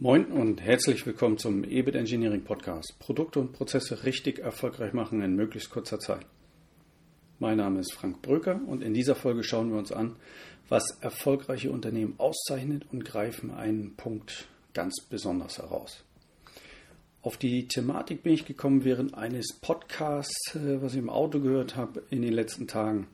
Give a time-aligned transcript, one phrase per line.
[0.00, 2.96] Moin und herzlich willkommen zum EBIT Engineering Podcast.
[2.98, 6.26] Produkte und Prozesse richtig erfolgreich machen in möglichst kurzer Zeit.
[7.38, 10.16] Mein Name ist Frank Bröker und in dieser Folge schauen wir uns an,
[10.68, 16.02] was erfolgreiche Unternehmen auszeichnet und greifen einen Punkt ganz besonders heraus.
[17.22, 21.76] Auf die Thematik bin ich gekommen während eines Podcasts, äh, was ich im Auto gehört
[21.76, 23.06] habe in den letzten Tagen.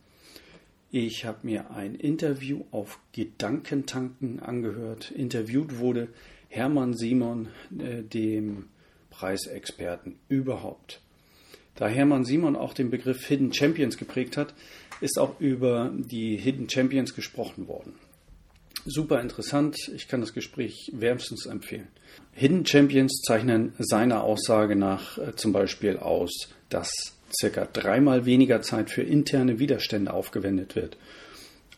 [0.90, 5.10] Ich habe mir ein Interview auf Gedankentanken angehört.
[5.10, 6.08] Interviewt wurde
[6.50, 7.48] Hermann Simon,
[7.78, 8.66] äh, dem
[9.10, 11.00] Preisexperten überhaupt.
[11.76, 14.52] Da Hermann Simon auch den Begriff Hidden Champions geprägt hat,
[15.00, 17.94] ist auch über die Hidden Champions gesprochen worden.
[18.84, 21.88] Super interessant, ich kann das Gespräch wärmstens empfehlen.
[22.32, 26.90] Hidden Champions zeichnen seiner Aussage nach äh, zum Beispiel aus, dass
[27.40, 30.96] circa dreimal weniger Zeit für interne Widerstände aufgewendet wird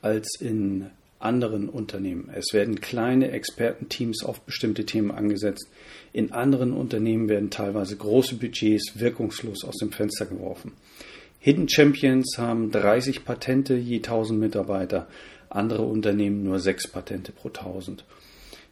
[0.00, 0.91] als in
[1.23, 2.31] anderen Unternehmen.
[2.35, 5.69] Es werden kleine Expertenteams auf bestimmte Themen angesetzt.
[6.12, 10.73] In anderen Unternehmen werden teilweise große Budgets wirkungslos aus dem Fenster geworfen.
[11.39, 15.09] Hidden Champions haben 30 Patente je 1000 Mitarbeiter,
[15.48, 18.05] andere Unternehmen nur 6 Patente pro 1000.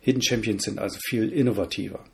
[0.00, 2.04] Hidden Champions sind also viel innovativer.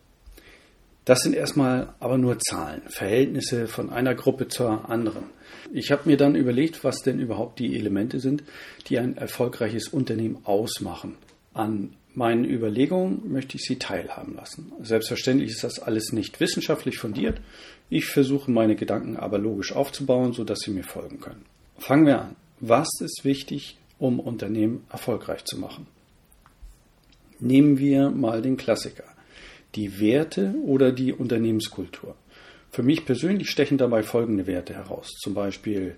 [1.06, 5.26] Das sind erstmal aber nur Zahlen, Verhältnisse von einer Gruppe zur anderen.
[5.72, 8.42] Ich habe mir dann überlegt, was denn überhaupt die Elemente sind,
[8.88, 11.16] die ein erfolgreiches Unternehmen ausmachen.
[11.54, 14.72] An meinen Überlegungen möchte ich Sie teilhaben lassen.
[14.82, 17.40] Selbstverständlich ist das alles nicht wissenschaftlich fundiert.
[17.88, 21.44] Ich versuche meine Gedanken aber logisch aufzubauen, sodass Sie mir folgen können.
[21.78, 22.36] Fangen wir an.
[22.58, 25.86] Was ist wichtig, um Unternehmen erfolgreich zu machen?
[27.38, 29.04] Nehmen wir mal den Klassiker
[29.74, 32.16] die Werte oder die Unternehmenskultur.
[32.70, 35.08] Für mich persönlich stechen dabei folgende Werte heraus.
[35.18, 35.96] Zum Beispiel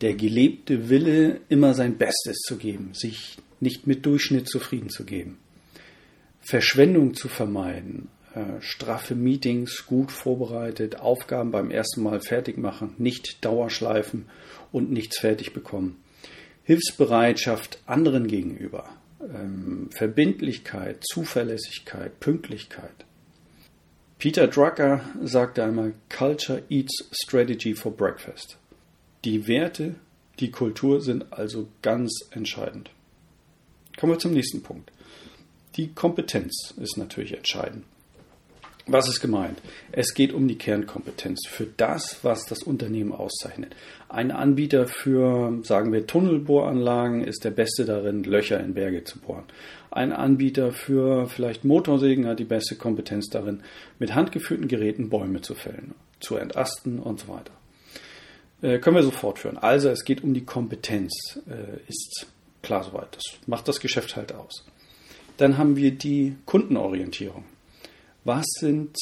[0.00, 5.38] der gelebte Wille, immer sein Bestes zu geben, sich nicht mit Durchschnitt zufrieden zu geben.
[6.40, 13.44] Verschwendung zu vermeiden, äh, straffe Meetings gut vorbereitet, Aufgaben beim ersten Mal fertig machen, nicht
[13.44, 14.26] Dauerschleifen
[14.72, 16.02] und nichts fertig bekommen.
[16.64, 18.88] Hilfsbereitschaft anderen gegenüber,
[19.20, 23.04] ähm, Verbindlichkeit, Zuverlässigkeit, Pünktlichkeit.
[24.18, 28.58] Peter Drucker sagte einmal, Culture eats strategy for breakfast.
[29.24, 29.94] Die Werte,
[30.40, 32.90] die Kultur sind also ganz entscheidend.
[33.98, 34.90] Kommen wir zum nächsten Punkt.
[35.76, 37.84] Die Kompetenz ist natürlich entscheidend.
[38.86, 39.58] Was ist gemeint?
[39.92, 43.76] Es geht um die Kernkompetenz für das, was das Unternehmen auszeichnet.
[44.08, 49.44] Ein Anbieter für, sagen wir, Tunnelbohranlagen ist der beste darin, Löcher in Berge zu bohren.
[49.90, 53.62] Ein Anbieter für vielleicht Motorsägen hat die beste Kompetenz darin,
[53.98, 57.52] mit handgeführten Geräten Bäume zu fällen, zu entasten und so weiter.
[58.62, 59.58] Äh, können wir so fortführen.
[59.58, 62.26] Also es geht um die Kompetenz, äh, ist
[62.62, 63.16] klar soweit.
[63.16, 64.64] Das macht das Geschäft halt aus.
[65.36, 67.44] Dann haben wir die Kundenorientierung.
[68.24, 68.96] Was sind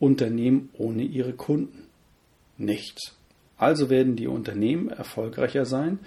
[0.00, 1.86] Unternehmen ohne ihre Kunden?
[2.56, 3.14] Nichts.
[3.58, 5.98] Also werden die Unternehmen erfolgreicher sein,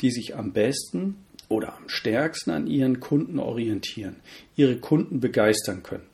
[0.00, 1.16] die sich am besten
[1.48, 4.16] oder am stärksten an ihren Kunden orientieren,
[4.56, 6.06] ihre Kunden begeistern können.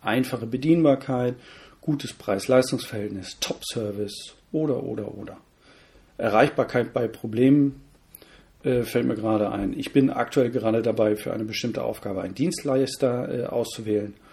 [0.00, 1.34] Einfache Bedienbarkeit,
[1.80, 5.36] gutes Preis-Leistungs-Verhältnis, Top-Service oder oder oder.
[6.18, 7.82] Erreichbarkeit bei Problemen
[8.64, 9.78] äh, fällt mir gerade ein.
[9.78, 14.25] Ich bin aktuell gerade dabei, für eine bestimmte Aufgabe einen Dienstleister äh, auszuwählen äh,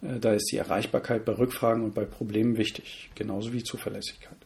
[0.00, 4.36] da ist die Erreichbarkeit bei Rückfragen und bei Problemen wichtig, genauso wie Zuverlässigkeit.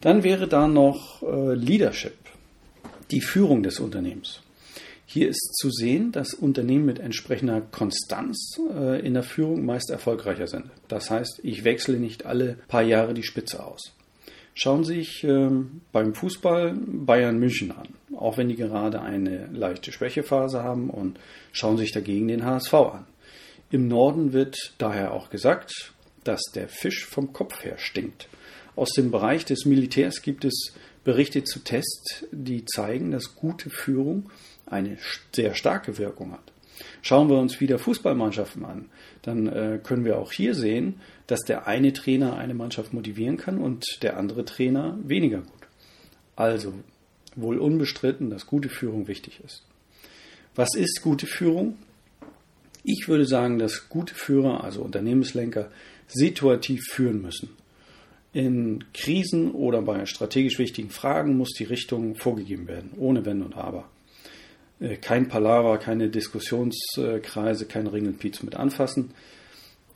[0.00, 2.18] Dann wäre da noch äh, Leadership,
[3.10, 4.42] die Führung des Unternehmens.
[5.06, 10.46] Hier ist zu sehen, dass Unternehmen mit entsprechender Konstanz äh, in der Führung meist erfolgreicher
[10.46, 10.66] sind.
[10.88, 13.92] Das heißt, ich wechsle nicht alle paar Jahre die Spitze aus.
[14.54, 19.90] Schauen Sie sich ähm, beim Fußball Bayern München an, auch wenn die gerade eine leichte
[19.90, 21.18] Schwächephase haben und
[21.52, 23.06] schauen sich dagegen den HSV an.
[23.70, 25.92] Im Norden wird daher auch gesagt,
[26.22, 28.28] dass der Fisch vom Kopf her stinkt.
[28.76, 34.30] Aus dem Bereich des Militärs gibt es Berichte zu Tests, die zeigen, dass gute Führung
[34.66, 34.96] eine
[35.34, 36.52] sehr starke Wirkung hat.
[37.02, 38.86] Schauen wir uns wieder Fußballmannschaften an,
[39.22, 43.58] dann äh, können wir auch hier sehen, dass der eine Trainer eine Mannschaft motivieren kann
[43.58, 45.68] und der andere Trainer weniger gut.
[46.34, 46.74] Also
[47.36, 49.62] wohl unbestritten, dass gute Führung wichtig ist.
[50.54, 51.76] Was ist gute Führung?
[52.86, 55.70] Ich würde sagen, dass gute Führer, also Unternehmenslenker,
[56.06, 57.48] situativ führen müssen.
[58.34, 63.56] In Krisen oder bei strategisch wichtigen Fragen muss die Richtung vorgegeben werden, ohne Wenn und
[63.56, 63.88] Aber.
[64.80, 69.14] Äh, kein Palaver, keine Diskussionskreise, kein Ringelpiez mit anfassen.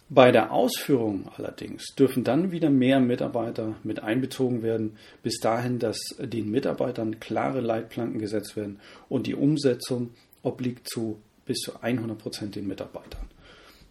[0.09, 5.99] Bei der Ausführung allerdings dürfen dann wieder mehr Mitarbeiter mit einbezogen werden, bis dahin, dass
[6.19, 8.81] den Mitarbeitern klare Leitplanken gesetzt werden
[9.11, 10.11] und die Umsetzung
[10.43, 13.27] obliegt zu bis zu 100 Prozent den Mitarbeitern.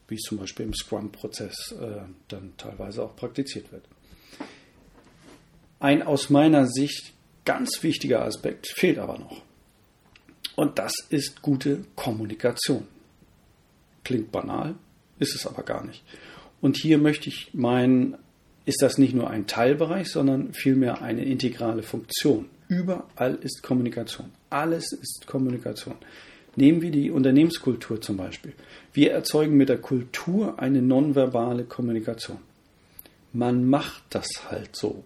[0.07, 1.99] wie es zum Beispiel im Scrum-Prozess äh,
[2.29, 3.83] dann teilweise auch praktiziert wird.
[5.81, 7.11] Ein aus meiner Sicht
[7.43, 9.41] ganz wichtiger Aspekt fehlt aber noch.
[10.55, 12.87] Und das ist gute Kommunikation.
[14.05, 14.75] Klingt banal,
[15.19, 16.03] ist es aber gar nicht.
[16.61, 18.17] Und hier möchte ich meinen,
[18.65, 22.47] ist das nicht nur ein Teilbereich, sondern vielmehr eine integrale Funktion.
[22.69, 24.31] Überall ist Kommunikation.
[24.49, 25.95] Alles ist Kommunikation.
[26.57, 28.53] Nehmen wir die Unternehmenskultur zum Beispiel.
[28.91, 32.39] Wir erzeugen mit der Kultur eine nonverbale Kommunikation.
[33.31, 35.03] Man macht das halt so.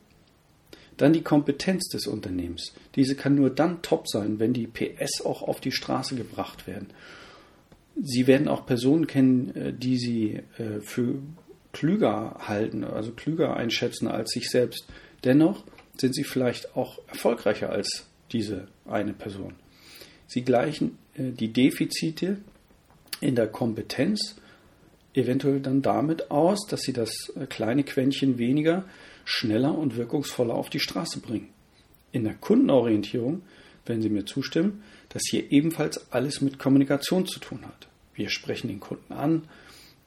[0.95, 2.73] Dann die Kompetenz des Unternehmens.
[2.95, 6.87] Diese kann nur dann top sein, wenn die PS auch auf die Straße gebracht werden.
[8.01, 11.15] Sie werden auch Personen kennen, äh, die Sie äh, für
[11.73, 14.87] klüger halten, also klüger einschätzen als sich selbst.
[15.25, 15.65] Dennoch
[15.97, 19.55] sind Sie vielleicht auch erfolgreicher als diese eine Person.
[20.31, 22.37] Sie gleichen äh, die Defizite
[23.19, 24.37] in der Kompetenz
[25.13, 28.85] eventuell dann damit aus, dass Sie das kleine Quäntchen weniger
[29.25, 31.49] schneller und wirkungsvoller auf die Straße bringen.
[32.13, 33.41] In der Kundenorientierung,
[33.85, 37.89] wenn Sie mir zustimmen, dass hier ebenfalls alles mit Kommunikation zu tun hat.
[38.13, 39.43] Wir sprechen den Kunden an,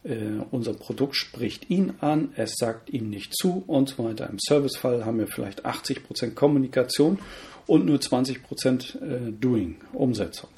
[0.04, 4.28] äh, unser Produkt spricht ihn an, es sagt ihm nicht zu und so weiter.
[4.30, 7.18] Im Servicefall haben wir vielleicht 80% Kommunikation
[7.66, 10.50] und nur 20% äh, Doing, Umsetzung.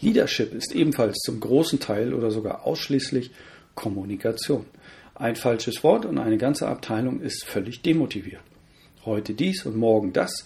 [0.00, 3.30] Leadership ist ebenfalls zum großen Teil oder sogar ausschließlich
[3.74, 4.66] Kommunikation.
[5.14, 8.42] Ein falsches Wort und eine ganze Abteilung ist völlig demotiviert.
[9.04, 10.44] Heute dies und morgen das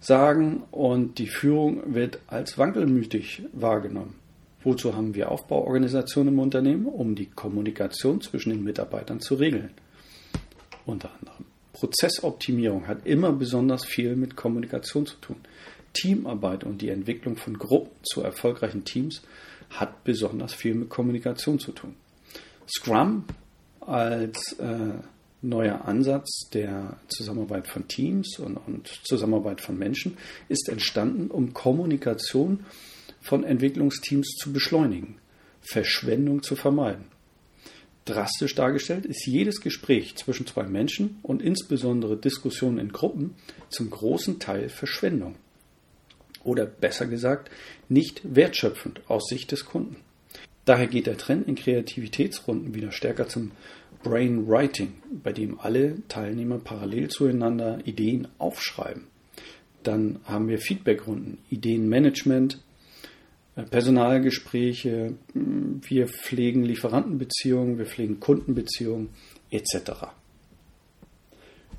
[0.00, 4.14] sagen und die Führung wird als wankelmütig wahrgenommen.
[4.62, 6.86] Wozu haben wir Aufbauorganisationen im Unternehmen?
[6.86, 9.70] Um die Kommunikation zwischen den Mitarbeitern zu regeln.
[10.86, 11.35] Unter anderem.
[11.76, 15.36] Prozessoptimierung hat immer besonders viel mit Kommunikation zu tun.
[15.92, 19.20] Teamarbeit und die Entwicklung von Gruppen zu erfolgreichen Teams
[19.68, 21.94] hat besonders viel mit Kommunikation zu tun.
[22.66, 23.24] Scrum
[23.80, 24.94] als äh,
[25.42, 30.16] neuer Ansatz der Zusammenarbeit von Teams und, und, Zusammenarbeit von Menschen
[30.48, 32.64] ist entstanden, um Kommunikation
[33.20, 35.18] von Entwicklungsteams zu beschleunigen,
[35.60, 37.04] Verschwendung zu vermeiden.
[38.06, 43.34] Drastisch dargestellt ist jedes Gespräch zwischen zwei Menschen und insbesondere Diskussionen in Gruppen
[43.68, 45.34] zum großen Teil Verschwendung.
[46.44, 47.50] Oder besser gesagt,
[47.88, 49.96] nicht wertschöpfend aus Sicht des Kunden.
[50.64, 53.50] Daher geht der Trend in Kreativitätsrunden wieder stärker zum
[54.04, 54.92] Brainwriting,
[55.24, 59.04] bei dem alle Teilnehmer parallel zueinander Ideen aufschreiben.
[59.82, 62.60] Dann haben wir Feedbackrunden, Ideenmanagement,
[63.64, 69.08] Personalgespräche, wir pflegen Lieferantenbeziehungen, wir pflegen Kundenbeziehungen
[69.50, 69.92] etc.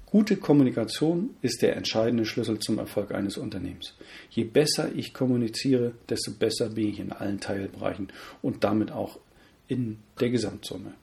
[0.07, 3.93] Gute Kommunikation ist der entscheidende Schlüssel zum Erfolg eines Unternehmens.
[4.29, 8.07] Je besser ich kommuniziere, desto besser bin ich in allen Teilbereichen
[8.41, 9.19] und damit auch
[9.67, 10.93] in der Gesamtsumme.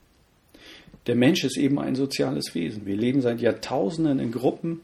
[1.07, 2.87] Der Mensch ist eben ein soziales Wesen.
[2.87, 4.81] Wir leben seit Jahrtausenden in Gruppen.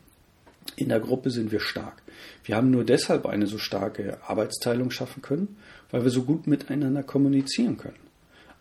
[0.80, 2.02] In der Gruppe sind wir stark.
[2.42, 5.58] Wir haben nur deshalb eine so starke Arbeitsteilung schaffen können,
[5.90, 7.98] weil wir so gut miteinander kommunizieren können.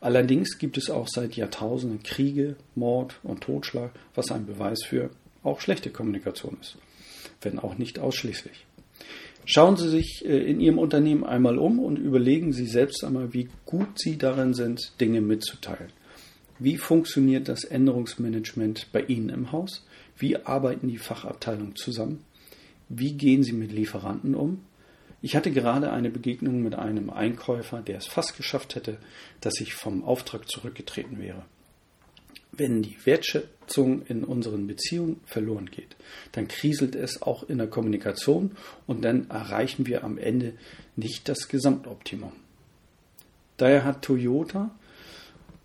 [0.01, 5.11] Allerdings gibt es auch seit Jahrtausenden Kriege, Mord und Totschlag, was ein Beweis für
[5.43, 6.75] auch schlechte Kommunikation ist,
[7.39, 8.65] wenn auch nicht ausschließlich.
[9.45, 13.47] Schauen Sie sich äh, in Ihrem Unternehmen einmal um und überlegen Sie selbst einmal, wie
[13.65, 15.93] gut Sie darin sind, Dinge mitzuteilen.
[16.59, 19.85] Wie funktioniert das Änderungsmanagement bei Ihnen im Haus?
[20.19, 22.23] Wie arbeiten die Fachabteilungen zusammen?
[22.89, 24.61] Wie gehen Sie mit Lieferanten um?
[25.21, 28.97] Ich hatte gerade eine Begegnung mit einem Einkäufer, der es fast geschafft hätte,
[29.41, 31.43] dass ich vom Auftrag zurückgetreten wäre.
[32.51, 35.95] Wenn die Wertschätzung in unseren Beziehungen verloren geht,
[36.31, 38.55] dann kriselt es auch in der Kommunikation
[38.87, 40.53] und dann erreichen wir am Ende
[40.95, 42.31] nicht das Gesamtoptimum.
[43.57, 44.71] Daher hat Toyota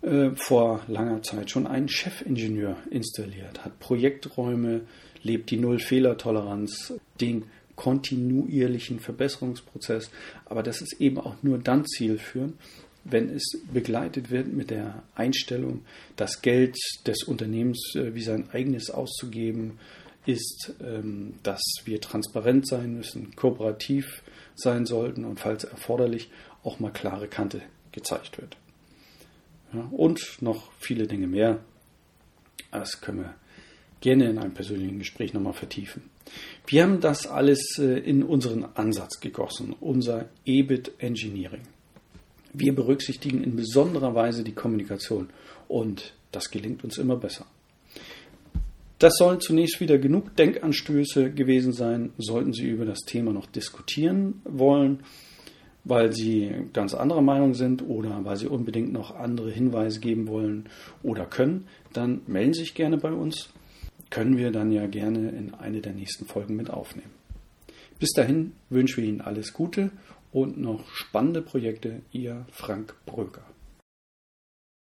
[0.05, 4.81] äh, vor langer Zeit schon einen Chefingenieur installiert, hat Projekträume,
[5.23, 7.45] lebt die Null-Fehler-Toleranz, den
[7.75, 10.11] kontinuierlichen Verbesserungsprozess.
[10.45, 12.53] Aber das ist eben auch nur dann zielführend,
[13.03, 13.43] wenn es
[13.73, 15.85] begleitet wird mit der Einstellung,
[16.15, 19.79] das Geld des Unternehmens äh, wie sein eigenes auszugeben
[20.25, 24.23] ist, ähm, dass wir transparent sein müssen, kooperativ
[24.55, 26.29] sein sollten und falls erforderlich
[26.63, 28.57] auch mal klare Kante gezeigt wird.
[29.73, 31.59] Ja, und noch viele Dinge mehr.
[32.71, 33.35] Das können wir
[34.01, 36.03] gerne in einem persönlichen Gespräch nochmal vertiefen.
[36.67, 41.61] Wir haben das alles äh, in unseren Ansatz gegossen, unser EBIT Engineering.
[42.53, 45.29] Wir berücksichtigen in besonderer Weise die Kommunikation
[45.67, 47.45] und das gelingt uns immer besser.
[48.99, 52.13] Das sollen zunächst wieder genug Denkanstöße gewesen sein.
[52.17, 55.03] Sollten Sie über das Thema noch diskutieren wollen,
[55.85, 60.65] weil Sie ganz anderer Meinung sind oder weil Sie unbedingt noch andere Hinweise geben wollen
[61.03, 63.49] oder können, dann melden Sie sich gerne bei uns.
[64.09, 67.11] Können wir dann ja gerne in eine der nächsten Folgen mit aufnehmen.
[67.99, 69.91] Bis dahin wünschen wir Ihnen alles Gute
[70.31, 72.01] und noch spannende Projekte.
[72.11, 73.54] Ihr Frank Bröker.